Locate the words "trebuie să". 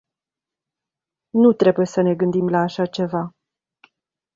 1.53-2.01